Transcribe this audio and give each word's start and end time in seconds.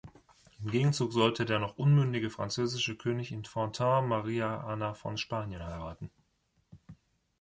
Im 0.63 0.71
Gegenzug 0.71 1.13
sollte 1.13 1.45
der 1.45 1.59
noch 1.59 1.77
unmündige 1.77 2.31
französische 2.31 2.97
König 2.97 3.31
Infantin 3.31 4.07
Maria 4.07 4.61
Anna 4.61 4.95
von 4.95 5.15
Spanien 5.15 5.63
heiraten. 5.63 6.09